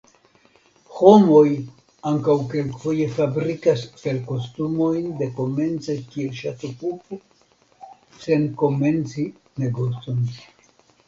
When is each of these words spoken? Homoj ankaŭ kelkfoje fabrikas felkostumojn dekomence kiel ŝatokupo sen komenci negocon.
Homoj 0.99 1.49
ankaŭ 2.11 2.33
kelkfoje 2.53 3.05
fabrikas 3.17 3.83
felkostumojn 4.05 5.13
dekomence 5.21 5.97
kiel 6.15 6.33
ŝatokupo 6.41 7.21
sen 8.25 8.51
komenci 8.65 9.29
negocon. 9.67 10.27